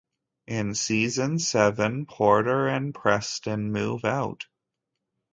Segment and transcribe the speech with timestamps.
[0.47, 4.45] In season seven, Porter and Preston move out.